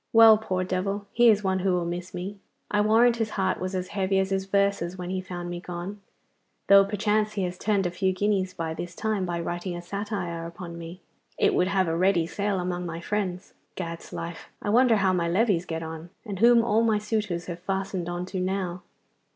Well, 0.11 0.35
poor 0.39 0.63
devil, 0.63 1.05
he 1.13 1.29
is 1.29 1.43
one 1.43 1.59
who 1.59 1.73
will 1.73 1.85
miss 1.85 2.11
me. 2.11 2.39
I 2.71 2.81
warrant 2.81 3.17
his 3.17 3.29
heart 3.37 3.59
was 3.59 3.75
as 3.75 3.89
heavy 3.89 4.17
as 4.17 4.31
his 4.31 4.45
verses 4.45 4.97
when 4.97 5.11
he 5.11 5.21
found 5.21 5.47
me 5.51 5.59
gone, 5.59 6.01
though 6.65 6.83
perchance 6.83 7.33
he 7.33 7.43
has 7.43 7.55
turned 7.55 7.85
a 7.85 7.91
few 7.91 8.11
guineas 8.11 8.55
by 8.55 8.73
this 8.73 8.95
time 8.95 9.27
by 9.27 9.39
writing 9.39 9.75
a 9.77 9.81
satire 9.83 10.47
upon 10.47 10.75
me. 10.75 11.01
It 11.37 11.53
would 11.53 11.67
have 11.67 11.87
a 11.87 11.95
ready 11.95 12.25
sale 12.25 12.59
among 12.59 12.83
my 12.87 12.99
friends. 12.99 13.53
Gad's 13.75 14.11
life! 14.11 14.49
I 14.59 14.69
wonder 14.71 14.95
how 14.95 15.13
my 15.13 15.29
levees 15.29 15.67
get 15.67 15.83
on, 15.83 16.09
and 16.25 16.39
whom 16.39 16.63
all 16.63 16.81
my 16.81 16.97
suitors 16.97 17.45
have 17.45 17.59
fastened 17.59 18.09
on 18.09 18.25
to 18.25 18.39
now. 18.39 18.81